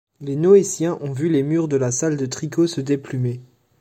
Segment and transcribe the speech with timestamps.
[0.19, 3.39] Les Noétiens ont vu les murs de la salle de tricot se déplumer.